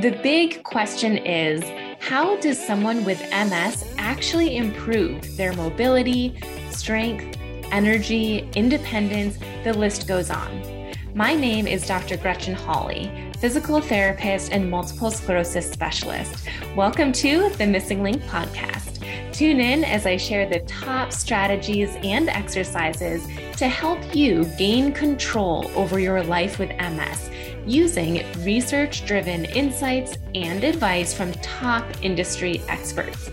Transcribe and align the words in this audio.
The 0.00 0.12
big 0.22 0.62
question 0.62 1.16
is 1.16 1.60
how 1.98 2.36
does 2.36 2.56
someone 2.56 3.04
with 3.04 3.20
MS 3.32 3.84
actually 3.98 4.56
improve 4.56 5.36
their 5.36 5.52
mobility, 5.54 6.38
strength, 6.70 7.36
energy, 7.72 8.48
independence? 8.54 9.38
The 9.64 9.72
list 9.72 10.06
goes 10.06 10.30
on. 10.30 10.94
My 11.16 11.34
name 11.34 11.66
is 11.66 11.84
Dr. 11.84 12.16
Gretchen 12.16 12.54
Hawley, 12.54 13.10
physical 13.40 13.80
therapist 13.80 14.52
and 14.52 14.70
multiple 14.70 15.10
sclerosis 15.10 15.68
specialist. 15.68 16.46
Welcome 16.76 17.10
to 17.14 17.48
the 17.48 17.64
MSing 17.64 18.00
Link 18.00 18.22
podcast. 18.22 18.87
Tune 19.32 19.60
in 19.60 19.84
as 19.84 20.06
I 20.06 20.16
share 20.16 20.48
the 20.48 20.60
top 20.60 21.12
strategies 21.12 21.94
and 22.02 22.28
exercises 22.28 23.26
to 23.56 23.68
help 23.68 24.14
you 24.14 24.44
gain 24.58 24.92
control 24.92 25.70
over 25.74 25.98
your 26.00 26.22
life 26.22 26.58
with 26.58 26.70
MS 26.70 27.30
using 27.66 28.24
research 28.42 29.04
driven 29.04 29.44
insights 29.44 30.16
and 30.34 30.64
advice 30.64 31.12
from 31.12 31.32
top 31.34 31.84
industry 32.02 32.62
experts. 32.68 33.30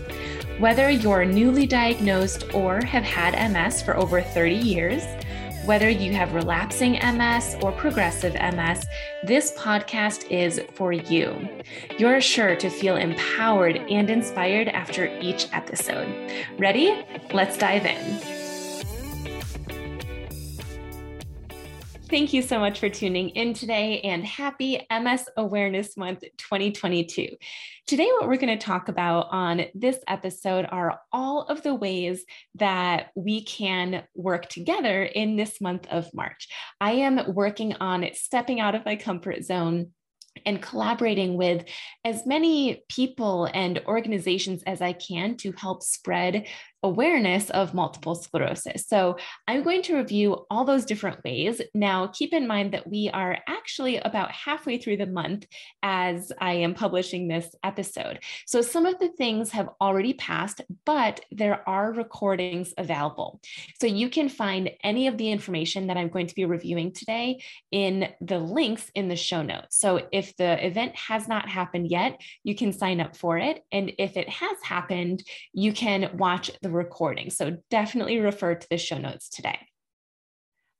Whether 0.58 0.90
you're 0.90 1.24
newly 1.24 1.66
diagnosed 1.66 2.54
or 2.54 2.84
have 2.84 3.04
had 3.04 3.50
MS 3.52 3.82
for 3.82 3.96
over 3.96 4.20
30 4.20 4.54
years, 4.54 5.02
whether 5.66 5.90
you 5.90 6.12
have 6.12 6.32
relapsing 6.32 6.92
MS 6.92 7.56
or 7.60 7.72
progressive 7.72 8.34
MS, 8.34 8.86
this 9.24 9.52
podcast 9.52 10.30
is 10.30 10.60
for 10.74 10.92
you. 10.92 11.48
You're 11.98 12.20
sure 12.20 12.54
to 12.56 12.70
feel 12.70 12.96
empowered 12.96 13.76
and 13.76 14.08
inspired 14.08 14.68
after 14.68 15.06
each 15.20 15.48
episode. 15.52 16.32
Ready? 16.56 17.04
Let's 17.32 17.58
dive 17.58 17.84
in. 17.84 18.35
Thank 22.08 22.32
you 22.32 22.40
so 22.40 22.60
much 22.60 22.78
for 22.78 22.88
tuning 22.88 23.30
in 23.30 23.52
today 23.52 24.00
and 24.02 24.24
happy 24.24 24.86
MS 24.92 25.28
Awareness 25.36 25.96
Month 25.96 26.20
2022. 26.38 27.30
Today, 27.88 28.06
what 28.12 28.28
we're 28.28 28.36
going 28.36 28.56
to 28.56 28.64
talk 28.64 28.88
about 28.88 29.26
on 29.32 29.64
this 29.74 29.98
episode 30.06 30.68
are 30.70 31.00
all 31.12 31.42
of 31.46 31.64
the 31.64 31.74
ways 31.74 32.24
that 32.54 33.08
we 33.16 33.42
can 33.42 34.04
work 34.14 34.48
together 34.48 35.02
in 35.02 35.34
this 35.34 35.60
month 35.60 35.88
of 35.90 36.08
March. 36.14 36.46
I 36.80 36.92
am 36.92 37.34
working 37.34 37.74
on 37.80 38.06
stepping 38.12 38.60
out 38.60 38.76
of 38.76 38.84
my 38.84 38.94
comfort 38.94 39.42
zone 39.42 39.90
and 40.44 40.62
collaborating 40.62 41.36
with 41.36 41.64
as 42.04 42.26
many 42.26 42.84
people 42.88 43.48
and 43.52 43.82
organizations 43.86 44.62
as 44.64 44.80
I 44.80 44.92
can 44.92 45.36
to 45.38 45.52
help 45.52 45.82
spread 45.82 46.46
awareness 46.82 47.50
of 47.50 47.74
multiple 47.74 48.14
sclerosis. 48.14 48.86
So 48.86 49.16
I'm 49.48 49.62
going 49.62 49.82
to 49.82 49.96
review 49.96 50.46
all 50.50 50.64
those 50.64 50.84
different 50.84 51.24
ways. 51.24 51.60
Now, 51.74 52.08
keep 52.08 52.32
in 52.32 52.46
mind 52.46 52.72
that 52.72 52.88
we 52.88 53.10
are 53.12 53.38
actually 53.48 53.96
about 53.98 54.30
halfway 54.30 54.78
through 54.78 54.98
the 54.98 55.06
month 55.06 55.46
as 55.82 56.30
I 56.40 56.54
am 56.54 56.74
publishing 56.74 57.28
this 57.28 57.48
episode. 57.64 58.20
So 58.46 58.60
some 58.60 58.86
of 58.86 58.98
the 58.98 59.08
things 59.08 59.50
have 59.50 59.70
already 59.80 60.14
passed, 60.14 60.60
but 60.84 61.20
there 61.30 61.68
are 61.68 61.92
recordings 61.92 62.72
available. 62.78 63.40
So 63.80 63.86
you 63.86 64.08
can 64.08 64.28
find 64.28 64.70
any 64.84 65.08
of 65.08 65.18
the 65.18 65.30
information 65.30 65.88
that 65.88 65.96
I'm 65.96 66.08
going 66.08 66.26
to 66.28 66.34
be 66.34 66.44
reviewing 66.44 66.92
today 66.92 67.42
in 67.70 68.08
the 68.20 68.38
links 68.38 68.90
in 68.94 69.08
the 69.08 69.16
show 69.16 69.42
notes. 69.42 69.78
So 69.78 70.06
if 70.12 70.36
the 70.36 70.64
event 70.64 70.94
has 70.96 71.26
not 71.26 71.48
happened 71.48 71.90
yet, 71.90 72.20
you 72.44 72.54
can 72.54 72.72
sign 72.72 73.00
up 73.00 73.16
for 73.16 73.38
it. 73.38 73.62
And 73.72 73.92
if 73.98 74.16
it 74.16 74.28
has 74.28 74.56
happened, 74.62 75.22
you 75.52 75.72
can 75.72 76.16
watch 76.16 76.50
the 76.62 76.70
recording. 76.76 77.30
So 77.30 77.58
definitely 77.70 78.20
refer 78.20 78.54
to 78.54 78.66
the 78.68 78.78
show 78.78 78.98
notes 78.98 79.28
today. 79.28 79.58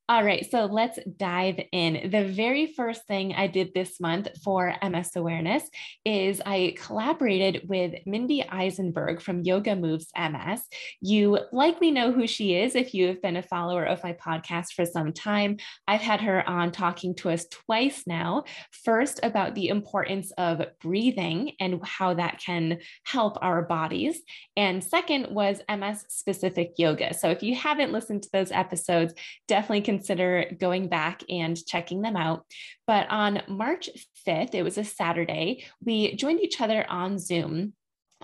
All 0.08 0.22
right, 0.22 0.48
so 0.48 0.66
let's 0.66 1.00
dive 1.16 1.58
in. 1.72 2.10
The 2.12 2.22
very 2.28 2.72
first 2.74 3.08
thing 3.08 3.34
I 3.34 3.48
did 3.48 3.74
this 3.74 3.98
month 3.98 4.28
for 4.44 4.72
MS 4.80 5.10
Awareness 5.16 5.68
is 6.04 6.40
I 6.46 6.76
collaborated 6.78 7.62
with 7.68 7.92
Mindy 8.06 8.48
Eisenberg 8.48 9.20
from 9.20 9.42
Yoga 9.42 9.74
Moves 9.74 10.06
MS. 10.16 10.62
You 11.00 11.40
likely 11.50 11.90
know 11.90 12.12
who 12.12 12.28
she 12.28 12.54
is 12.54 12.76
if 12.76 12.94
you 12.94 13.08
have 13.08 13.20
been 13.20 13.34
a 13.34 13.42
follower 13.42 13.82
of 13.82 14.04
my 14.04 14.12
podcast 14.12 14.74
for 14.76 14.86
some 14.86 15.12
time. 15.12 15.56
I've 15.88 16.02
had 16.02 16.20
her 16.20 16.48
on 16.48 16.70
talking 16.70 17.16
to 17.16 17.30
us 17.30 17.44
twice 17.46 18.04
now. 18.06 18.44
First, 18.84 19.18
about 19.24 19.56
the 19.56 19.70
importance 19.70 20.30
of 20.38 20.62
breathing 20.80 21.54
and 21.58 21.80
how 21.84 22.14
that 22.14 22.38
can 22.38 22.78
help 23.04 23.38
our 23.42 23.62
bodies. 23.62 24.20
And 24.56 24.84
second 24.84 25.34
was 25.34 25.62
MS 25.68 26.04
specific 26.06 26.74
yoga. 26.78 27.12
So 27.12 27.28
if 27.30 27.42
you 27.42 27.56
haven't 27.56 27.90
listened 27.90 28.22
to 28.22 28.30
those 28.32 28.52
episodes, 28.52 29.12
definitely 29.48 29.95
consider 29.96 30.46
going 30.58 30.88
back 30.88 31.22
and 31.28 31.56
checking 31.66 32.02
them 32.02 32.16
out. 32.16 32.44
But 32.86 33.08
on 33.10 33.42
March 33.48 33.88
5th, 34.26 34.54
it 34.54 34.62
was 34.62 34.78
a 34.78 34.84
Saturday, 34.84 35.64
we 35.84 36.14
joined 36.14 36.40
each 36.40 36.60
other 36.60 36.84
on 36.88 37.18
Zoom 37.18 37.72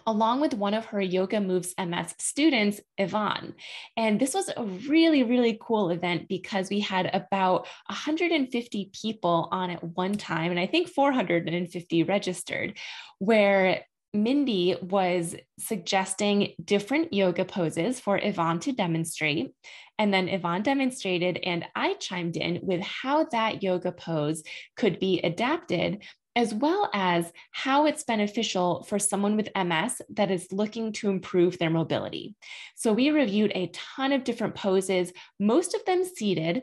along 0.07 0.41
with 0.41 0.55
one 0.55 0.75
of 0.75 0.87
her 0.87 1.01
Yoga 1.01 1.41
Moves 1.41 1.75
MS 1.79 2.15
students, 2.19 2.81
Yvonne. 2.97 3.55
And 3.97 4.19
this 4.19 4.35
was 4.35 4.51
a 4.57 4.65
really, 4.65 5.23
really 5.23 5.59
cool 5.61 5.91
event 5.91 6.29
because 6.29 6.71
we 6.71 6.81
had 6.81 7.11
about 7.15 7.67
150 7.89 8.91
people 8.93 9.49
on 9.53 9.71
at 9.71 9.85
one 9.85 10.15
time, 10.15 10.51
and 10.51 10.59
I 10.59 10.67
think 10.67 10.89
450 10.89 12.05
registered, 12.05 12.79
where 13.19 13.85
Mindy 14.15 14.77
was 14.83 15.35
suggesting 15.59 16.53
different 16.63 17.15
yoga 17.15 17.45
poses 17.45 17.99
for 17.99 18.19
Yvonne 18.23 18.61
to 18.61 18.73
demonstrate. 18.73 19.55
And 19.99 20.13
then 20.13 20.29
Yvonne 20.29 20.63
demonstrated, 20.63 21.39
and 21.43 21.65
I 21.75 21.95
chimed 21.95 22.37
in 22.37 22.61
with 22.63 22.81
how 22.83 23.25
that 23.33 23.63
yoga 23.63 23.93
pose 23.93 24.43
could 24.77 24.99
be 24.99 25.21
adapted, 25.21 26.03
as 26.35 26.53
well 26.53 26.91
as 26.93 27.31
how 27.53 27.87
it's 27.87 28.05
beneficial 28.05 28.85
for 28.85 28.99
someone 28.99 29.37
with 29.37 29.51
MS 29.57 30.03
that 30.15 30.31
is 30.31 30.51
looking 30.51 30.93
to 30.93 31.11
improve 31.11 31.59
their 31.59 31.71
mobility. 31.71 32.35
So 32.75 32.93
we 32.93 33.11
reviewed 33.11 33.53
a 33.55 33.71
ton 33.73 34.13
of 34.13 34.25
different 34.25 34.55
poses, 34.55 35.13
most 35.39 35.75
of 35.75 35.85
them 35.85 36.05
seated 36.05 36.63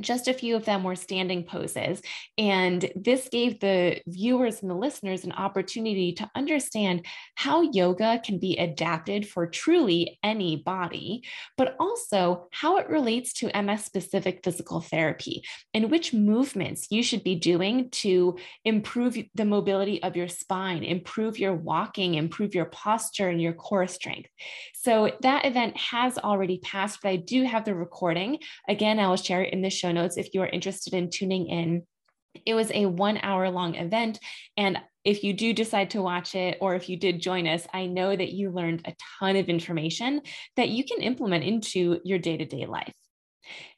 just 0.00 0.28
a 0.28 0.34
few 0.34 0.56
of 0.56 0.64
them 0.64 0.82
were 0.82 0.96
standing 0.96 1.44
poses. 1.44 2.02
And 2.36 2.90
this 2.96 3.28
gave 3.28 3.60
the 3.60 4.00
viewers 4.06 4.60
and 4.60 4.70
the 4.70 4.74
listeners 4.74 5.24
an 5.24 5.32
opportunity 5.32 6.12
to 6.14 6.30
understand 6.34 7.06
how 7.36 7.62
yoga 7.62 8.20
can 8.24 8.38
be 8.38 8.56
adapted 8.56 9.28
for 9.28 9.46
truly 9.46 10.18
any 10.22 10.56
body, 10.56 11.22
but 11.56 11.76
also 11.78 12.48
how 12.52 12.78
it 12.78 12.88
relates 12.88 13.32
to 13.34 13.62
MS 13.62 13.84
specific 13.84 14.40
physical 14.42 14.80
therapy 14.80 15.42
and 15.72 15.90
which 15.90 16.12
movements 16.12 16.88
you 16.90 17.02
should 17.02 17.22
be 17.22 17.34
doing 17.34 17.90
to 17.90 18.36
improve 18.64 19.16
the 19.34 19.44
mobility 19.44 20.02
of 20.02 20.16
your 20.16 20.28
spine, 20.28 20.82
improve 20.82 21.38
your 21.38 21.54
walking, 21.54 22.14
improve 22.14 22.54
your 22.54 22.64
posture 22.66 23.28
and 23.28 23.40
your 23.40 23.52
core 23.52 23.86
strength. 23.86 24.28
So 24.74 25.12
that 25.22 25.44
event 25.44 25.76
has 25.76 26.18
already 26.18 26.58
passed, 26.58 27.00
but 27.02 27.10
I 27.10 27.16
do 27.16 27.44
have 27.44 27.64
the 27.64 27.74
recording. 27.74 28.38
Again, 28.68 28.98
I 28.98 29.08
will 29.08 29.16
share 29.16 29.42
it 29.42 29.52
in 29.52 29.62
the 29.62 29.70
show 29.70 29.83
notes 29.92 30.16
if 30.16 30.34
you 30.34 30.42
are 30.42 30.48
interested 30.48 30.94
in 30.94 31.10
tuning 31.10 31.48
in. 31.48 31.82
It 32.46 32.54
was 32.54 32.70
a 32.72 32.86
one 32.86 33.18
hour 33.22 33.48
long 33.50 33.76
event. 33.76 34.18
And 34.56 34.78
if 35.04 35.22
you 35.22 35.34
do 35.34 35.52
decide 35.52 35.90
to 35.90 36.02
watch 36.02 36.34
it, 36.34 36.58
or 36.60 36.74
if 36.74 36.88
you 36.88 36.96
did 36.96 37.20
join 37.20 37.46
us, 37.46 37.66
I 37.72 37.86
know 37.86 38.16
that 38.16 38.32
you 38.32 38.50
learned 38.50 38.82
a 38.86 38.94
ton 39.20 39.36
of 39.36 39.48
information 39.48 40.22
that 40.56 40.70
you 40.70 40.84
can 40.84 41.00
implement 41.00 41.44
into 41.44 42.00
your 42.04 42.18
day 42.18 42.36
to 42.36 42.44
day 42.44 42.66
life. 42.66 42.92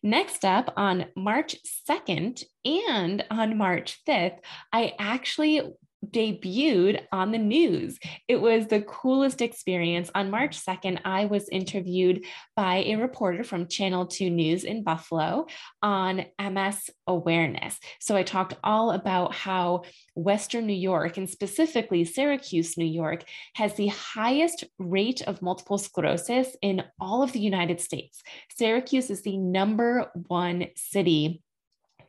Next 0.03 0.45
up, 0.45 0.73
on 0.77 1.07
March 1.17 1.57
2nd 1.89 2.45
and 2.65 3.25
on 3.31 3.59
March 3.59 4.01
5th, 4.07 4.39
I 4.73 4.93
actually 4.99 5.63
debuted 6.05 7.03
on 7.13 7.33
the 7.33 7.39
news. 7.39 7.99
It 8.29 8.41
was 8.41 8.67
the 8.67 8.83
coolest 8.83 9.41
experience. 9.41 10.11
On 10.15 10.31
March 10.31 10.65
2nd, 10.65 11.01
I 11.05 11.27
was 11.27 11.49
interviewed 11.49 12.25
by 12.55 12.85
a 12.85 12.97
reporter 12.97 13.45
from 13.45 13.69
Channel 13.69 14.07
2 14.07 14.31
News 14.31 14.65
in 14.65 14.83
Buffalo 14.83 15.47
on 15.83 16.27
MS 16.41 16.91
awareness. 17.07 17.79
So 18.01 18.17
I 18.17 18.23
talked 18.23 18.55
all 18.63 18.93
about 18.93 19.35
how 19.35 19.83
Western 20.15 20.67
New 20.67 20.75
York, 20.75 21.17
and 21.17 21.29
specifically 21.29 22.05
Syracuse, 22.05 22.77
New 22.77 22.85
York, 22.85 23.25
has 23.55 23.75
the 23.75 23.89
highest 23.89 24.65
rate 24.79 25.23
of 25.23 25.43
multiple 25.43 25.79
sclerosis 25.79 26.57
in 26.63 26.83
all 27.01 27.23
of 27.23 27.33
the 27.33 27.41
United 27.41 27.81
States. 27.81 28.23
Syracuse 28.57 29.11
is 29.11 29.23
the 29.23 29.37
number 29.37 30.11
one 30.29 30.67
city 30.75 31.43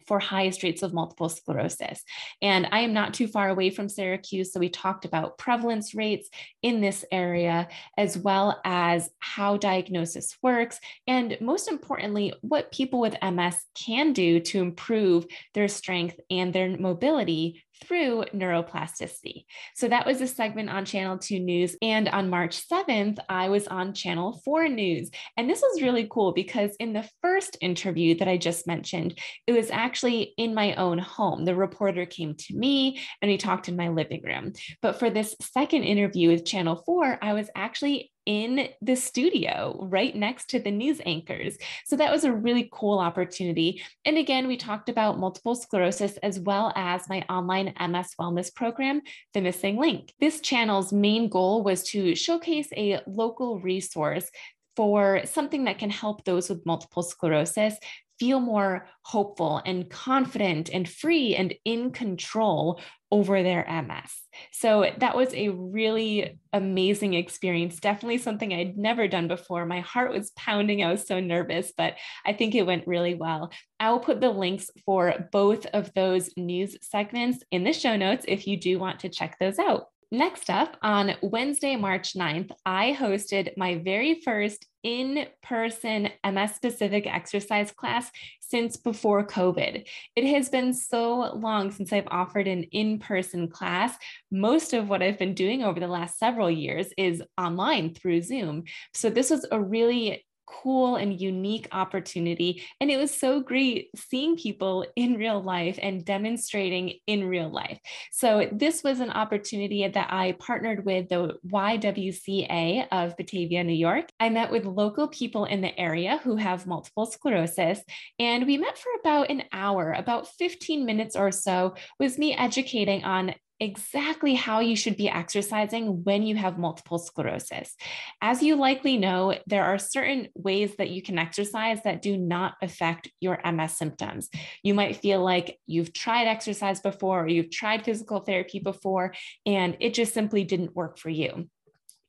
for 0.07 0.19
highest 0.19 0.63
rates 0.63 0.81
of 0.81 0.93
multiple 0.93 1.29
sclerosis. 1.29 2.03
And 2.41 2.67
I 2.71 2.79
am 2.79 2.93
not 2.93 3.13
too 3.13 3.27
far 3.27 3.49
away 3.49 3.69
from 3.69 3.89
Syracuse. 3.89 4.53
So 4.53 4.59
we 4.59 4.69
talked 4.69 5.05
about 5.05 5.37
prevalence 5.37 5.93
rates 5.93 6.29
in 6.61 6.81
this 6.81 7.03
area, 7.11 7.67
as 7.97 8.17
well 8.17 8.59
as 8.65 9.09
how 9.19 9.57
diagnosis 9.57 10.35
works. 10.41 10.79
And 11.05 11.37
most 11.41 11.67
importantly, 11.67 12.33
what 12.41 12.71
people 12.71 12.99
with 12.99 13.17
MS 13.21 13.57
can 13.75 14.13
do 14.13 14.39
to 14.39 14.61
improve 14.61 15.25
their 15.53 15.67
strength 15.67 16.19
and 16.29 16.53
their 16.53 16.77
mobility 16.77 17.63
through 17.83 18.25
neuroplasticity. 18.33 19.45
So 19.75 19.87
that 19.87 20.05
was 20.05 20.21
a 20.21 20.27
segment 20.27 20.69
on 20.69 20.85
Channel 20.85 21.17
2 21.17 21.39
News. 21.39 21.75
And 21.81 22.07
on 22.09 22.29
March 22.29 22.67
7th, 22.67 23.19
I 23.29 23.49
was 23.49 23.67
on 23.67 23.93
Channel 23.93 24.41
4 24.43 24.69
News. 24.69 25.09
And 25.35 25.49
this 25.49 25.61
was 25.61 25.81
really 25.81 26.07
cool 26.09 26.33
because 26.33 26.75
in 26.79 26.93
the 26.93 27.07
first 27.21 27.57
interview 27.61 28.17
that 28.17 28.27
I 28.27 28.37
just 28.37 28.67
mentioned, 28.67 29.19
it 29.45 29.53
was 29.53 29.71
actually 29.71 30.33
in 30.37 30.53
my 30.53 30.75
own 30.75 30.97
home. 30.97 31.45
The 31.45 31.55
reporter 31.55 32.05
came 32.05 32.35
to 32.35 32.55
me 32.55 33.01
and 33.21 33.29
we 33.29 33.37
talked 33.37 33.67
in 33.69 33.75
my 33.75 33.89
living 33.89 34.21
room. 34.23 34.53
But 34.81 34.99
for 34.99 35.09
this 35.09 35.35
second 35.41 35.83
interview 35.83 36.29
with 36.29 36.45
Channel 36.45 36.83
4, 36.85 37.19
I 37.21 37.33
was 37.33 37.49
actually 37.55 38.11
in 38.27 38.67
the 38.81 38.95
studio 38.95 39.79
right 39.89 40.13
next 40.13 40.49
to 40.49 40.59
the 40.59 40.69
news 40.69 40.99
anchors. 41.05 41.57
So 41.85 41.95
that 41.95 42.11
was 42.11 42.25
a 42.25 42.31
really 42.31 42.69
cool 42.73 42.99
opportunity. 42.99 43.81
And 44.03 44.17
again, 44.17 44.47
we 44.47 44.57
talked 44.57 44.89
about 44.89 45.17
multiple 45.17 45.55
sclerosis 45.55 46.17
as 46.17 46.37
well 46.37 46.73
as 46.75 47.09
my 47.09 47.23
online 47.29 47.73
MS 47.79 48.15
wellness 48.19 48.53
program, 48.53 49.01
The 49.33 49.39
MSing 49.39 49.79
Link. 49.79 50.13
This 50.19 50.41
channel's 50.41 50.91
main 50.91 51.29
goal 51.29 51.63
was 51.63 51.83
to 51.85 52.15
showcase 52.15 52.67
a 52.75 52.99
local 53.07 53.59
resource 53.61 54.29
for 54.75 55.21
something 55.25 55.63
that 55.63 55.79
can 55.79 55.89
help 55.89 56.23
those 56.25 56.49
with 56.49 56.65
multiple 56.65 57.01
sclerosis 57.01 57.75
feel 58.19 58.39
more 58.39 58.87
hopeful 59.03 59.61
and 59.65 59.89
confident 59.89 60.69
and 60.71 60.87
free 60.87 61.35
and 61.35 61.53
in 61.65 61.91
control 61.91 62.79
over 63.11 63.41
their 63.41 63.65
MS. 63.69 64.11
So 64.51 64.91
that 64.97 65.15
was 65.15 65.33
a 65.33 65.49
really 65.49 66.39
amazing 66.51 67.13
experience. 67.13 67.79
Definitely 67.79 68.17
something 68.17 68.53
I'd 68.53 68.77
never 68.77 69.07
done 69.07 69.27
before. 69.27 69.65
My 69.65 69.79
heart 69.79 70.11
was 70.11 70.31
pounding. 70.31 70.83
I 70.83 70.91
was 70.91 71.07
so 71.07 71.19
nervous, 71.19 71.71
but 71.77 71.95
I 72.25 72.33
think 72.33 72.53
it 72.53 72.65
went 72.65 72.87
really 72.87 73.15
well. 73.15 73.51
I 73.79 73.91
will 73.91 73.99
put 73.99 74.19
the 74.19 74.29
links 74.29 74.69
for 74.85 75.29
both 75.31 75.65
of 75.67 75.93
those 75.93 76.29
news 76.35 76.77
segments 76.81 77.43
in 77.51 77.63
the 77.63 77.73
show 77.73 77.95
notes 77.95 78.25
if 78.27 78.45
you 78.45 78.59
do 78.59 78.77
want 78.77 79.01
to 79.01 79.09
check 79.09 79.37
those 79.39 79.59
out. 79.59 79.85
Next 80.11 80.49
up, 80.49 80.77
on 80.81 81.15
Wednesday, 81.21 81.75
March 81.75 82.13
9th, 82.13 82.51
I 82.65 82.95
hosted 82.97 83.57
my 83.57 83.75
very 83.75 84.21
first 84.21 84.65
in 84.81 85.25
person 85.43 86.07
MS 86.25 86.55
specific 86.55 87.05
exercise 87.05 87.73
class 87.73 88.09
since 88.39 88.77
before 88.77 89.27
COVID. 89.27 89.85
It 90.15 90.25
has 90.33 90.47
been 90.47 90.73
so 90.73 91.33
long 91.35 91.71
since 91.71 91.91
I've 91.91 92.07
offered 92.07 92.47
an 92.47 92.63
in 92.71 92.99
person 92.99 93.49
class. 93.49 93.97
Most 94.31 94.71
of 94.71 94.87
what 94.87 95.03
I've 95.03 95.19
been 95.19 95.33
doing 95.33 95.61
over 95.61 95.81
the 95.81 95.89
last 95.89 96.17
several 96.17 96.49
years 96.49 96.87
is 96.97 97.21
online 97.37 97.93
through 97.93 98.21
Zoom. 98.21 98.63
So, 98.93 99.09
this 99.09 99.29
was 99.29 99.45
a 99.51 99.59
really 99.59 100.25
cool 100.47 100.95
and 100.95 101.19
unique 101.19 101.67
opportunity. 101.71 102.63
And 102.79 102.89
it 102.89 102.97
was 102.97 103.13
so 103.13 103.41
great 103.41 103.89
seeing 103.95 104.37
people 104.37 104.85
in 104.95 105.15
real 105.15 105.41
life 105.41 105.77
and 105.81 106.03
demonstrating 106.03 106.93
in 107.05 107.27
real 107.27 107.49
life. 107.49 107.79
So, 108.11 108.49
this 108.51 108.83
was 108.83 108.99
an 108.99 109.11
opportunity 109.11 109.87
that 109.87 110.07
I 110.11 110.33
partnered 110.39 110.85
with 110.85 111.09
the 111.09 111.35
YWCA 111.45 112.87
of 112.91 113.17
Batavia, 113.17 113.63
New 113.63 113.73
York. 113.73 114.09
I 114.19 114.29
met 114.29 114.51
with 114.51 114.65
local 114.65 115.07
people 115.07 115.45
in 115.45 115.61
the 115.61 115.77
area 115.79 116.19
who 116.23 116.35
have 116.37 116.67
multiple 116.67 117.05
sclerosis, 117.05 117.81
and 118.19 118.45
we 118.45 118.57
met 118.57 118.77
for 118.77 118.89
about 118.99 119.29
an 119.29 119.43
hour, 119.51 119.91
about 119.91 120.27
15 120.27 120.85
minutes 120.85 121.15
or 121.15 121.31
so, 121.31 121.75
was 121.99 122.17
me 122.17 122.35
educating 122.35 123.03
on 123.03 123.35
exactly 123.59 124.35
how 124.35 124.59
you 124.59 124.75
should 124.75 124.97
be 124.97 125.09
exercising 125.09 126.03
when 126.03 126.23
you 126.23 126.35
have 126.35 126.59
multiple 126.59 126.99
sclerosis. 126.99 127.75
As 128.21 128.43
you 128.43 128.55
likely 128.55 128.97
know, 128.97 129.35
there 129.47 129.65
are 129.65 129.79
certain 129.79 130.29
ways 130.35 130.75
that 130.77 130.89
you 130.89 131.01
can 131.01 131.17
exercise 131.17 131.81
that 131.83 132.01
do 132.01 132.17
not 132.17 132.55
affect 132.61 133.09
your 133.19 133.39
MS 133.43 133.77
symptoms. 133.77 134.29
You 134.63 134.73
might 134.73 134.97
feel 134.97 135.23
like 135.23 135.59
you've 135.65 135.93
tried 135.93 136.27
exercise 136.27 136.79
before 136.79 137.23
or 137.23 137.27
you've 137.27 137.51
tried 137.51 137.83
physical 137.83 138.19
therapy 138.19 138.59
before, 138.59 139.13
and 139.45 139.77
it 139.79 139.93
just 139.93 140.13
simply 140.13 140.43
didn't 140.43 140.75
work 140.75 140.97
for 140.99 141.09
you. 141.09 141.49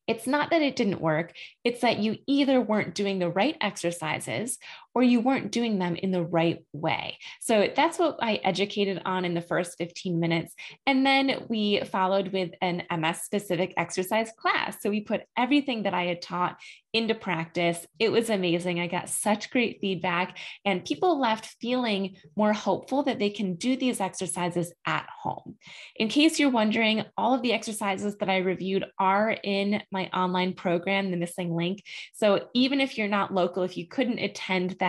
It's 0.08 0.26
not 0.26 0.50
that 0.50 0.62
it 0.62 0.74
didn't 0.74 1.02
work, 1.02 1.34
it's 1.64 1.82
that 1.82 1.98
you 1.98 2.16
either 2.26 2.62
weren't 2.62 2.94
doing 2.94 3.18
the 3.18 3.28
right 3.28 3.56
exercises 3.60 4.58
or 4.98 5.02
you 5.04 5.20
weren't 5.20 5.52
doing 5.52 5.78
them 5.78 5.94
in 5.94 6.10
the 6.10 6.24
right 6.24 6.64
way. 6.72 7.16
So 7.40 7.68
that's 7.76 8.00
what 8.00 8.16
I 8.20 8.40
educated 8.42 9.00
on 9.04 9.24
in 9.24 9.32
the 9.32 9.40
first 9.40 9.78
15 9.78 10.18
minutes. 10.18 10.52
And 10.88 11.06
then 11.06 11.46
we 11.48 11.82
followed 11.84 12.32
with 12.32 12.50
an 12.60 12.82
MS 12.90 13.20
specific 13.22 13.74
exercise 13.76 14.32
class. 14.36 14.78
So 14.82 14.90
we 14.90 15.02
put 15.02 15.20
everything 15.36 15.84
that 15.84 15.94
I 15.94 16.06
had 16.06 16.20
taught 16.20 16.58
into 16.92 17.14
practice. 17.14 17.86
It 17.98 18.10
was 18.10 18.30
amazing. 18.30 18.80
I 18.80 18.86
got 18.86 19.08
such 19.08 19.50
great 19.50 19.78
feedback, 19.80 20.38
and 20.64 20.84
people 20.84 21.20
left 21.20 21.56
feeling 21.60 22.16
more 22.34 22.52
hopeful 22.52 23.02
that 23.04 23.18
they 23.18 23.30
can 23.30 23.54
do 23.54 23.76
these 23.76 24.00
exercises 24.00 24.72
at 24.86 25.06
home. 25.22 25.56
In 25.96 26.08
case 26.08 26.38
you're 26.38 26.50
wondering, 26.50 27.04
all 27.16 27.34
of 27.34 27.42
the 27.42 27.52
exercises 27.52 28.16
that 28.16 28.30
I 28.30 28.38
reviewed 28.38 28.86
are 28.98 29.36
in 29.44 29.82
my 29.92 30.08
online 30.14 30.54
program, 30.54 31.10
The 31.10 31.18
MSing 31.18 31.54
Link. 31.54 31.82
So 32.14 32.48
even 32.54 32.80
if 32.80 32.96
you're 32.96 33.06
not 33.06 33.34
local, 33.34 33.62
if 33.62 33.76
you 33.76 33.86
couldn't 33.86 34.18
attend 34.18 34.76
that, 34.80 34.87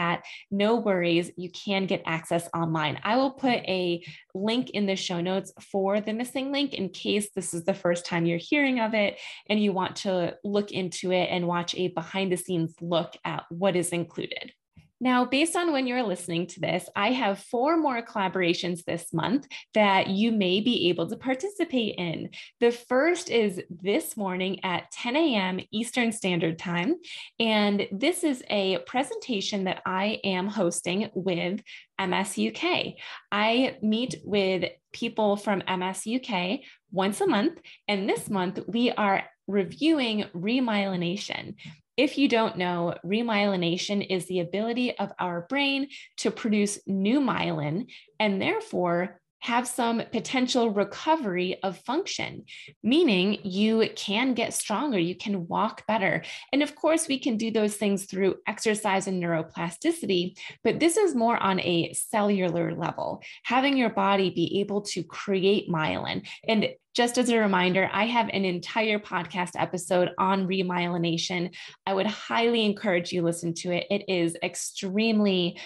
no 0.51 0.75
worries, 0.75 1.31
you 1.37 1.49
can 1.51 1.85
get 1.85 2.03
access 2.05 2.47
online. 2.53 2.99
I 3.03 3.17
will 3.17 3.31
put 3.31 3.57
a 3.59 4.03
link 4.33 4.71
in 4.71 4.85
the 4.85 4.95
show 4.95 5.21
notes 5.21 5.51
for 5.71 6.01
the 6.01 6.11
MSing 6.11 6.51
Link 6.51 6.73
in 6.73 6.89
case 6.89 7.29
this 7.35 7.53
is 7.53 7.65
the 7.65 7.73
first 7.73 8.05
time 8.05 8.25
you're 8.25 8.37
hearing 8.37 8.79
of 8.79 8.93
it 8.93 9.17
and 9.49 9.61
you 9.61 9.71
want 9.71 9.97
to 9.97 10.35
look 10.43 10.71
into 10.71 11.11
it 11.11 11.27
and 11.29 11.47
watch 11.47 11.75
a 11.75 11.89
behind 11.89 12.31
the 12.31 12.37
scenes 12.37 12.73
look 12.81 13.15
at 13.25 13.43
what 13.49 13.75
is 13.75 13.89
included. 13.89 14.51
Now, 14.99 15.25
based 15.25 15.55
on 15.55 15.71
when 15.71 15.87
you're 15.87 16.03
listening 16.03 16.47
to 16.47 16.59
this, 16.59 16.89
I 16.95 17.11
have 17.11 17.39
four 17.39 17.77
more 17.77 18.01
collaborations 18.01 18.83
this 18.83 19.13
month 19.13 19.47
that 19.73 20.07
you 20.07 20.31
may 20.31 20.59
be 20.59 20.89
able 20.89 21.09
to 21.09 21.15
participate 21.15 21.95
in. 21.97 22.29
The 22.59 22.71
first 22.71 23.29
is 23.29 23.61
this 23.69 24.17
morning 24.17 24.63
at 24.63 24.91
10 24.91 25.15
a.m. 25.15 25.59
Eastern 25.71 26.11
Standard 26.11 26.59
Time. 26.59 26.95
And 27.39 27.87
this 27.91 28.23
is 28.23 28.43
a 28.49 28.79
presentation 28.79 29.65
that 29.65 29.81
I 29.85 30.19
am 30.23 30.47
hosting 30.47 31.09
with 31.13 31.61
MS 31.99 32.37
UK. 32.37 32.95
I 33.31 33.77
meet 33.81 34.15
with 34.23 34.65
people 34.91 35.37
from 35.37 35.63
MS 35.67 36.07
UK 36.07 36.59
once 36.91 37.21
a 37.21 37.27
month. 37.27 37.59
And 37.87 38.09
this 38.09 38.29
month, 38.29 38.59
we 38.67 38.91
are 38.91 39.23
reviewing 39.47 40.25
remyelination. 40.35 41.55
If 41.99 42.17
you 42.17 42.29
don't 42.29 42.55
know, 42.55 42.95
remyelination 43.05 44.07
is 44.09 44.25
the 44.25 44.39
ability 44.39 44.97
of 44.97 45.11
our 45.19 45.41
brain 45.49 45.89
to 46.19 46.31
produce 46.31 46.79
new 46.87 47.19
myelin 47.19 47.87
and 48.21 48.41
therefore 48.41 49.19
have 49.39 49.68
some 49.68 50.01
potential 50.12 50.71
recovery 50.71 51.57
of 51.63 51.77
function, 51.80 52.44
meaning 52.83 53.39
you 53.44 53.89
can 53.95 54.33
get 54.33 54.53
stronger, 54.53 55.00
you 55.00 55.15
can 55.15 55.47
walk 55.47 55.86
better. 55.88 56.24
And 56.51 56.62
of 56.62 56.75
course, 56.75 57.07
we 57.07 57.19
can 57.19 57.38
do 57.38 57.51
those 57.51 57.75
things 57.75 58.06
through 58.06 58.36
exercise 58.47 59.07
and 59.07 59.21
neuroplasticity, 59.21 60.38
but 60.63 60.80
this 60.80 60.97
is 60.97 61.15
more 61.15 61.38
on 61.38 61.59
a 61.62 61.94
cellular 61.94 62.75
level, 62.75 63.21
having 63.44 63.78
your 63.78 63.90
body 63.90 64.30
be 64.30 64.59
able 64.59 64.81
to 64.81 65.04
create 65.04 65.69
myelin. 65.69 66.28
And 66.47 66.69
just 66.94 67.18
as 67.18 67.30
a 67.30 67.37
reminder, 67.37 67.90
I 67.94 68.07
have 68.07 68.30
an 68.30 68.44
entire 68.44 68.99
podcast 68.99 69.52
episode 69.56 70.09
on 70.18 70.47
remyelination. 70.47 71.56
I 71.85 71.94
would 71.94 72.07
highly 72.07 72.66
encourage 72.66 73.13
you 73.13 73.21
listen 73.21 73.54
to 73.56 73.71
it. 73.71 73.87
It 73.90 74.09
is 74.09 74.35
extremely 74.44 75.59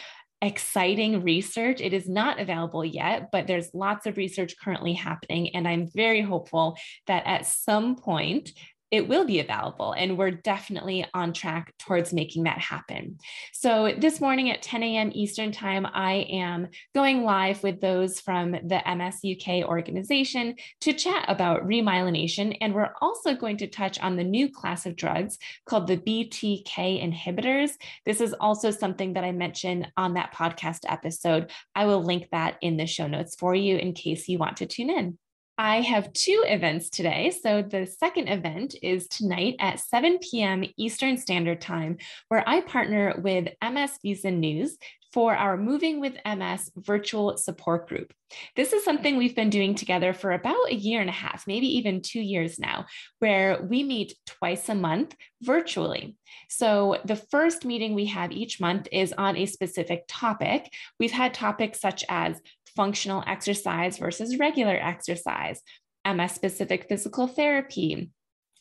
exciting 0.44 1.24
research. 1.24 1.80
It 1.80 1.94
is 1.94 2.10
not 2.10 2.40
available 2.40 2.84
yet, 2.84 3.30
but 3.32 3.48
there's 3.48 3.74
lots 3.74 4.06
of 4.06 4.18
research 4.18 4.56
currently 4.62 4.94
happening. 4.94 5.56
And 5.56 5.68
I'm 5.68 5.88
very 5.88 6.22
hopeful 6.22 6.78
that 7.08 7.24
at 7.26 7.46
some 7.46 7.96
point 7.96 8.52
it 8.94 9.08
will 9.08 9.26
be 9.26 9.40
available. 9.40 9.94
And 9.94 10.20
we're 10.20 10.30
definitely 10.30 11.04
on 11.16 11.34
track 11.34 11.74
towards 11.80 12.14
making 12.14 12.44
that 12.44 12.60
happen. 12.60 13.18
So 13.52 13.92
this 13.98 14.22
morning 14.22 14.52
at 14.52 14.62
10 14.62 14.84
a.m. 14.84 15.12
Eastern 15.16 15.52
Time, 15.52 15.88
I 15.92 16.28
am 16.30 16.68
going 16.94 17.24
live 17.24 17.64
with 17.64 17.82
those 17.82 18.20
from 18.20 18.52
the 18.52 18.84
MSUK 18.86 19.64
organization 19.64 20.54
to 20.82 20.94
chat 20.94 21.26
about 21.28 21.68
remyelination. 21.68 22.56
And 22.62 22.76
we're 22.76 22.94
also 23.02 23.34
going 23.34 23.58
to 23.58 23.68
touch 23.68 24.00
on 24.00 24.16
the 24.16 24.24
new 24.24 24.48
class 24.48 24.86
of 24.86 24.96
drugs 24.96 25.40
called 25.66 25.88
the 25.88 25.98
BTK 25.98 26.64
inhibitors. 27.04 27.72
This 28.06 28.22
is 28.22 28.36
also 28.40 28.70
something 28.70 29.14
that 29.14 29.24
I 29.24 29.32
mentioned 29.32 29.92
on 29.98 30.14
that 30.14 30.36
podcast 30.36 30.82
episode. 30.88 31.50
I 31.74 31.88
will 31.88 32.04
link 32.04 32.28
that 32.32 32.58
in 32.62 32.78
the 32.78 32.86
show 32.86 33.08
notes 33.08 33.36
for 33.36 33.56
you 33.56 33.76
in 33.78 33.94
case 33.94 34.30
you 34.30 34.38
want 34.38 34.58
to 34.58 34.68
tune 34.68 34.92
in. 34.92 35.18
I 35.58 35.82
have 35.82 36.12
two 36.14 36.44
events 36.48 36.90
today. 36.90 37.32
So, 37.44 37.62
the 37.62 37.86
second 37.86 38.28
event 38.28 38.76
is 38.82 39.08
tonight 39.08 39.56
at 39.60 39.80
7 39.80 40.18
p.m. 40.20 40.64
Eastern 40.78 41.18
Standard 41.18 41.62
Time, 41.62 41.98
where 42.30 42.44
I 42.48 42.62
partner 42.62 43.20
with 43.22 43.50
MS 43.62 44.00
Views 44.02 44.24
& 44.24 44.26
News 44.26 44.78
for 45.12 45.36
our 45.36 45.56
Moving 45.56 46.00
with 46.00 46.18
MS 46.26 46.72
virtual 46.76 47.38
support 47.38 47.88
group. 47.88 48.14
This 48.56 48.74
is 48.74 48.84
something 48.84 49.16
we've 49.16 49.36
been 49.36 49.52
doing 49.52 49.76
together 49.76 50.12
for 50.12 50.32
about 50.32 50.72
a 50.72 50.76
year 50.76 51.02
and 51.02 51.10
a 51.10 51.14
half, 51.14 51.46
maybe 51.46 51.68
even 51.78 52.02
two 52.02 52.20
years 52.20 52.58
now, 52.58 52.88
where 53.20 53.62
we 53.62 53.84
meet 53.84 54.16
twice 54.26 54.70
a 54.70 54.76
month 54.76 55.16
virtually. 55.44 56.16
So, 56.50 56.98
the 57.06 57.16
first 57.16 57.64
meeting 57.64 57.94
we 57.94 58.08
have 58.08 58.32
each 58.32 58.60
month 58.60 58.88
is 58.92 59.14
on 59.20 59.38
a 59.38 59.46
specific 59.46 60.06
topic. 60.08 60.74
We've 61.00 61.12
had 61.12 61.36
topics 61.36 61.80
such 61.80 62.04
as 62.10 62.42
functional 62.76 63.24
exercise 63.28 63.98
versus 63.98 64.38
regular 64.38 64.76
exercise, 64.76 65.62
MS 66.06 66.34
specific 66.34 66.88
physical 66.90 67.28
therapy, 67.28 68.12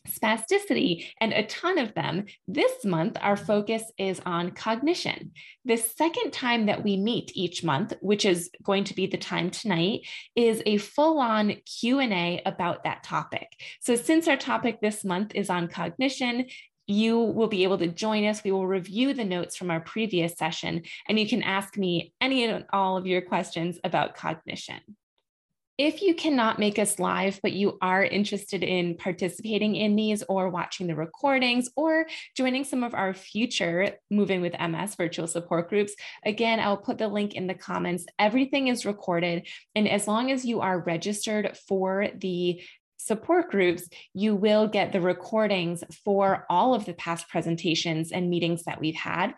spasticity, 0.08 1.06
and 1.20 1.32
a 1.32 1.46
ton 1.46 1.78
of 1.78 1.94
them. 1.94 2.24
This 2.48 2.84
month, 2.84 3.16
our 3.20 3.36
focus 3.36 3.84
is 3.98 4.20
on 4.26 4.50
cognition. 4.50 5.32
The 5.64 5.76
second 5.76 6.32
time 6.32 6.66
that 6.66 6.82
we 6.82 6.96
meet 6.96 7.32
each 7.34 7.62
month, 7.62 7.94
which 8.00 8.24
is 8.24 8.50
going 8.62 8.84
to 8.84 8.94
be 8.94 9.06
the 9.06 9.16
time 9.16 9.50
tonight, 9.50 10.00
is 10.34 10.62
a 10.66 10.78
full-on 10.78 11.54
Q&A 11.80 12.42
about 12.44 12.84
that 12.84 13.04
topic. 13.04 13.48
So 13.80 13.94
since 13.94 14.26
our 14.26 14.36
topic 14.36 14.80
this 14.80 15.04
month 15.04 15.32
is 15.34 15.50
on 15.50 15.68
cognition, 15.68 16.46
you 16.86 17.18
will 17.18 17.48
be 17.48 17.64
able 17.64 17.78
to 17.78 17.88
join 17.88 18.24
us. 18.24 18.42
We 18.44 18.52
will 18.52 18.66
review 18.66 19.14
the 19.14 19.24
notes 19.24 19.56
from 19.56 19.70
our 19.70 19.80
previous 19.80 20.34
session, 20.34 20.82
and 21.08 21.18
you 21.18 21.28
can 21.28 21.42
ask 21.42 21.76
me 21.76 22.12
any 22.20 22.44
and 22.44 22.64
all 22.72 22.96
of 22.96 23.06
your 23.06 23.22
questions 23.22 23.78
about 23.84 24.14
cognition. 24.16 24.80
If 25.78 26.02
you 26.02 26.14
cannot 26.14 26.58
make 26.58 26.78
us 26.78 26.98
live, 26.98 27.40
but 27.42 27.54
you 27.54 27.78
are 27.80 28.04
interested 28.04 28.62
in 28.62 28.94
participating 28.96 29.74
in 29.74 29.96
these 29.96 30.22
or 30.28 30.50
watching 30.50 30.86
the 30.86 30.94
recordings 30.94 31.70
or 31.76 32.06
joining 32.36 32.64
some 32.64 32.84
of 32.84 32.94
our 32.94 33.14
future 33.14 33.96
Moving 34.10 34.42
with 34.42 34.54
MS 34.60 34.94
virtual 34.94 35.26
support 35.26 35.70
groups, 35.70 35.94
again, 36.24 36.60
I'll 36.60 36.76
put 36.76 36.98
the 36.98 37.08
link 37.08 37.34
in 37.34 37.46
the 37.46 37.54
comments. 37.54 38.04
Everything 38.18 38.68
is 38.68 38.84
recorded. 38.84 39.48
And 39.74 39.88
as 39.88 40.06
long 40.06 40.30
as 40.30 40.44
you 40.44 40.60
are 40.60 40.78
registered 40.78 41.56
for 41.66 42.08
the 42.14 42.62
support 43.06 43.50
groups, 43.50 43.88
you 44.14 44.34
will 44.34 44.68
get 44.68 44.92
the 44.92 45.00
recordings 45.00 45.82
for 46.04 46.46
all 46.48 46.74
of 46.74 46.84
the 46.84 46.94
past 46.94 47.28
presentations 47.28 48.12
and 48.12 48.30
meetings 48.30 48.64
that 48.64 48.80
we've 48.80 48.94
had. 48.94 49.34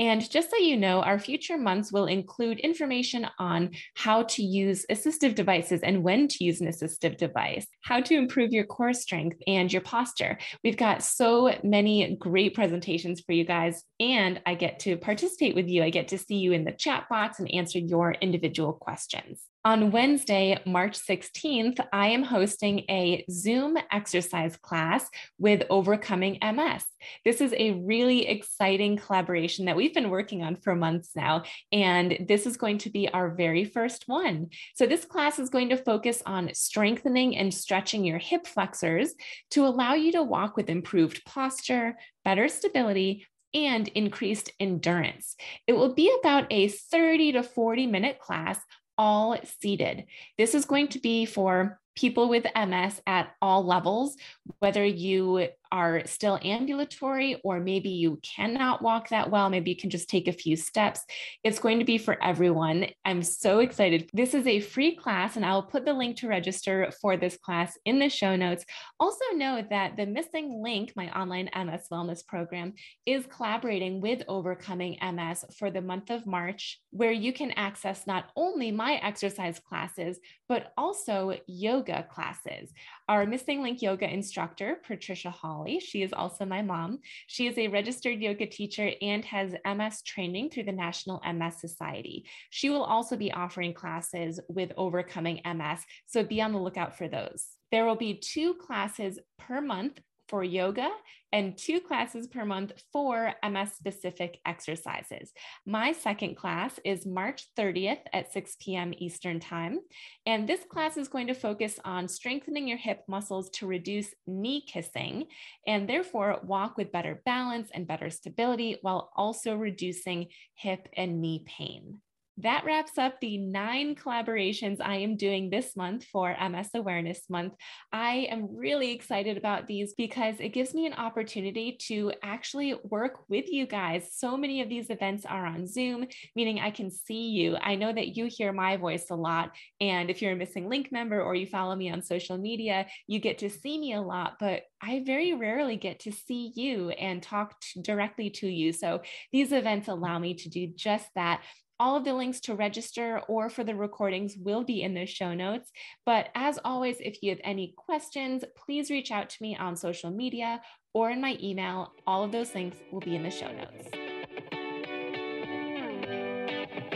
And 0.00 0.28
just 0.30 0.50
so 0.50 0.56
you 0.56 0.76
know, 0.76 1.02
our 1.02 1.18
future 1.18 1.58
months 1.58 1.92
will 1.92 2.06
include 2.06 2.60
information 2.60 3.26
on 3.38 3.70
how 3.94 4.22
to 4.24 4.42
use 4.44 4.86
assistive 4.90 5.34
devices 5.34 5.80
and 5.82 6.04
when 6.04 6.28
to 6.28 6.44
use 6.44 6.60
an 6.60 6.68
assistive 6.68 7.16
device, 7.16 7.66
how 7.82 8.00
to 8.02 8.14
improve 8.14 8.52
your 8.52 8.64
core 8.64 8.92
strength 8.92 9.38
and 9.48 9.72
your 9.72 9.82
posture. 9.82 10.38
We've 10.62 10.76
got 10.76 11.02
so 11.02 11.52
many 11.64 12.16
great 12.16 12.54
presentations 12.54 13.20
for 13.20 13.32
you 13.32 13.44
guys, 13.44 13.82
and 13.98 14.40
I 14.46 14.54
get 14.54 14.78
to 14.80 14.96
participate 14.96 15.56
with 15.56 15.66
you. 15.66 15.82
I 15.82 15.90
get 15.90 16.08
to 16.08 16.18
see 16.18 16.36
you 16.36 16.52
in 16.52 16.64
the 16.64 16.72
chat 16.72 17.08
box 17.08 17.40
and 17.40 17.52
answer 17.52 17.80
your 17.80 18.12
individual 18.12 18.74
questions. 18.74 19.47
On 19.64 19.90
Wednesday, 19.90 20.56
March 20.66 20.96
16th, 20.96 21.84
I 21.92 22.08
am 22.08 22.22
hosting 22.22 22.84
a 22.88 23.24
Zoom 23.28 23.76
exercise 23.90 24.56
class 24.56 25.10
with 25.36 25.64
Overcoming 25.68 26.38
MS. 26.40 26.84
This 27.24 27.40
is 27.40 27.52
a 27.56 27.72
really 27.72 28.28
exciting 28.28 28.96
collaboration 28.96 29.64
that 29.64 29.74
we've 29.74 29.92
been 29.92 30.10
working 30.10 30.44
on 30.44 30.54
for 30.54 30.76
months 30.76 31.10
now, 31.16 31.42
and 31.72 32.24
this 32.28 32.46
is 32.46 32.56
going 32.56 32.78
to 32.78 32.90
be 32.90 33.08
our 33.08 33.30
very 33.34 33.64
first 33.64 34.04
one. 34.06 34.50
So, 34.76 34.86
this 34.86 35.04
class 35.04 35.40
is 35.40 35.50
going 35.50 35.70
to 35.70 35.76
focus 35.76 36.22
on 36.24 36.54
strengthening 36.54 37.36
and 37.36 37.52
stretching 37.52 38.04
your 38.04 38.18
hip 38.18 38.46
flexors 38.46 39.12
to 39.50 39.66
allow 39.66 39.94
you 39.94 40.12
to 40.12 40.22
walk 40.22 40.56
with 40.56 40.70
improved 40.70 41.24
posture, 41.24 41.96
better 42.24 42.46
stability, 42.46 43.26
and 43.52 43.88
increased 43.88 44.52
endurance. 44.60 45.34
It 45.66 45.72
will 45.72 45.94
be 45.94 46.14
about 46.20 46.46
a 46.50 46.68
30 46.68 47.32
to 47.32 47.42
40 47.42 47.86
minute 47.88 48.20
class 48.20 48.60
all 48.98 49.38
seated. 49.60 50.04
This 50.36 50.54
is 50.54 50.64
going 50.64 50.88
to 50.88 50.98
be 50.98 51.24
for 51.24 51.80
people 51.96 52.28
with 52.28 52.46
MS 52.54 53.00
at 53.06 53.34
all 53.40 53.64
levels, 53.64 54.16
whether 54.58 54.84
you 54.84 55.48
are 55.72 56.02
still 56.06 56.38
ambulatory 56.42 57.40
or 57.44 57.60
maybe 57.60 57.90
you 57.90 58.20
cannot 58.22 58.82
walk 58.82 59.08
that 59.08 59.30
well, 59.30 59.50
maybe 59.50 59.70
you 59.70 59.76
can 59.76 59.90
just 59.90 60.08
take 60.08 60.28
a 60.28 60.32
few 60.32 60.56
steps. 60.56 61.04
It's 61.44 61.58
going 61.58 61.78
to 61.78 61.84
be 61.84 61.98
for 61.98 62.22
everyone. 62.22 62.86
I'm 63.04 63.22
so 63.22 63.60
excited. 63.60 64.08
This 64.12 64.34
is 64.34 64.46
a 64.46 64.60
free 64.60 64.94
class, 64.94 65.36
and 65.36 65.44
I'll 65.44 65.62
put 65.62 65.84
the 65.84 65.92
link 65.92 66.16
to 66.18 66.28
register 66.28 66.90
for 67.00 67.16
this 67.16 67.36
class 67.36 67.78
in 67.84 67.98
the 67.98 68.08
show 68.08 68.36
notes. 68.36 68.64
Also, 69.00 69.24
know 69.34 69.62
that 69.70 69.96
the 69.96 70.06
MSing 70.06 70.62
Link, 70.62 70.92
my 70.96 71.10
online 71.18 71.48
MS 71.54 71.86
wellness 71.92 72.26
program, 72.26 72.74
is 73.06 73.26
collaborating 73.26 74.00
with 74.00 74.22
Overcoming 74.28 74.98
MS 75.02 75.44
for 75.58 75.70
the 75.70 75.80
month 75.80 76.10
of 76.10 76.26
March, 76.26 76.80
where 76.90 77.12
you 77.12 77.32
can 77.32 77.52
access 77.52 78.06
not 78.06 78.30
only 78.36 78.70
my 78.70 78.94
exercise 78.96 79.58
classes, 79.58 80.18
but 80.48 80.72
also 80.76 81.34
yoga 81.46 82.06
classes. 82.10 82.72
Our 83.08 83.26
MSing 83.26 83.62
Link 83.62 83.82
yoga 83.82 84.12
instructor, 84.12 84.78
Patricia 84.86 85.30
Hawley, 85.58 85.80
she 85.80 86.02
is 86.02 86.12
also 86.12 86.44
my 86.44 86.62
mom. 86.62 87.00
She 87.26 87.48
is 87.48 87.58
a 87.58 87.66
registered 87.66 88.20
yoga 88.20 88.46
teacher 88.46 88.92
and 89.02 89.24
has 89.24 89.56
MS 89.66 90.02
training 90.02 90.50
through 90.50 90.64
the 90.64 90.72
National 90.72 91.20
MS 91.26 91.60
Society. 91.60 92.26
She 92.50 92.70
will 92.70 92.84
also 92.84 93.16
be 93.16 93.32
offering 93.32 93.74
classes 93.74 94.38
with 94.48 94.70
Overcoming 94.76 95.40
MS, 95.44 95.80
so 96.06 96.22
be 96.22 96.40
on 96.40 96.52
the 96.52 96.60
lookout 96.60 96.96
for 96.96 97.08
those. 97.08 97.46
There 97.72 97.86
will 97.86 97.96
be 97.96 98.14
two 98.14 98.54
classes 98.54 99.18
per 99.36 99.60
month 99.60 99.98
for 100.28 100.44
yoga 100.44 100.90
and 101.32 101.56
two 101.58 101.80
classes 101.80 102.26
per 102.26 102.44
month 102.44 102.72
for 102.92 103.34
MS 103.46 103.72
specific 103.72 104.38
exercises. 104.46 105.32
My 105.66 105.92
second 105.92 106.36
class 106.36 106.78
is 106.84 107.06
March 107.06 107.46
30th 107.58 108.00
at 108.12 108.32
6 108.32 108.56
p.m. 108.60 108.94
Eastern 108.96 109.40
Time. 109.40 109.80
And 110.26 110.48
this 110.48 110.60
class 110.68 110.96
is 110.96 111.08
going 111.08 111.26
to 111.26 111.34
focus 111.34 111.78
on 111.84 112.08
strengthening 112.08 112.66
your 112.66 112.78
hip 112.78 113.04
muscles 113.08 113.50
to 113.50 113.66
reduce 113.66 114.14
knee 114.26 114.64
kissing 114.66 115.26
and 115.66 115.88
therefore 115.88 116.40
walk 116.42 116.76
with 116.76 116.92
better 116.92 117.20
balance 117.24 117.70
and 117.74 117.86
better 117.86 118.10
stability 118.10 118.78
while 118.82 119.10
also 119.16 119.54
reducing 119.54 120.28
hip 120.54 120.88
and 120.96 121.20
knee 121.20 121.44
pain 121.46 122.00
that 122.38 122.64
wraps 122.64 122.98
up 122.98 123.20
the 123.20 123.38
nine 123.38 123.94
collaborations 123.94 124.78
I 124.80 124.96
am 124.96 125.16
doing 125.16 125.50
this 125.50 125.76
month 125.76 126.04
for 126.04 126.36
MS 126.40 126.70
Awareness 126.74 127.22
Month. 127.28 127.54
I 127.92 128.28
am 128.30 128.56
really 128.56 128.92
excited 128.92 129.36
about 129.36 129.66
these 129.66 129.94
because 129.94 130.36
it 130.38 130.50
gives 130.50 130.74
me 130.74 130.86
an 130.86 130.92
opportunity 130.92 131.76
to 131.88 132.12
actually 132.22 132.74
work 132.84 133.28
with 133.28 133.50
you 133.50 133.66
guys. 133.66 134.10
So 134.12 134.36
many 134.36 134.62
of 134.62 134.68
these 134.68 134.90
events 134.90 135.26
are 135.26 135.46
on 135.46 135.66
Zoom, 135.66 136.06
meaning 136.36 136.60
I 136.60 136.70
can 136.70 136.90
see 136.90 137.30
you. 137.30 137.56
I 137.60 137.74
know 137.74 137.92
that 137.92 138.16
you 138.16 138.26
hear 138.26 138.52
my 138.52 138.76
voice 138.76 139.06
a 139.10 139.16
lot. 139.16 139.50
And 139.80 140.10
if 140.10 140.22
you're 140.22 140.32
a 140.32 140.36
MSing 140.36 140.68
Link 140.68 140.92
member 140.92 141.20
or 141.20 141.34
you 141.34 141.46
follow 141.46 141.74
me 141.74 141.90
on 141.90 142.02
social 142.02 142.38
media, 142.38 142.86
you 143.06 143.18
get 143.18 143.38
to 143.38 143.50
see 143.50 143.78
me 143.78 143.94
a 143.94 144.00
lot, 144.00 144.34
but 144.38 144.62
I 144.80 145.02
very 145.04 145.34
rarely 145.34 145.76
get 145.76 146.00
to 146.00 146.12
see 146.12 146.52
you 146.54 146.90
and 146.90 147.22
talk 147.22 147.56
directly 147.82 148.30
to 148.30 148.46
you. 148.46 148.72
So 148.72 149.02
these 149.32 149.50
events 149.50 149.88
allow 149.88 150.18
me 150.18 150.34
to 150.34 150.48
do 150.48 150.68
just 150.68 151.08
that. 151.16 151.42
All 151.80 151.94
of 151.94 152.04
the 152.04 152.12
links 152.12 152.40
to 152.40 152.56
register 152.56 153.20
or 153.28 153.48
for 153.48 153.62
the 153.62 153.74
recordings 153.74 154.34
will 154.36 154.64
be 154.64 154.82
in 154.82 154.94
the 154.94 155.06
show 155.06 155.32
notes. 155.32 155.70
But 156.04 156.30
as 156.34 156.58
always, 156.64 156.96
if 156.98 157.22
you 157.22 157.30
have 157.30 157.40
any 157.44 157.72
questions, 157.76 158.42
please 158.56 158.90
reach 158.90 159.12
out 159.12 159.30
to 159.30 159.36
me 159.40 159.56
on 159.56 159.76
social 159.76 160.10
media 160.10 160.60
or 160.92 161.10
in 161.10 161.20
my 161.20 161.38
email. 161.40 161.92
All 162.04 162.24
of 162.24 162.32
those 162.32 162.52
links 162.52 162.78
will 162.90 163.00
be 163.00 163.14
in 163.14 163.22
the 163.22 163.30
show 163.30 163.52
notes. 163.52 164.17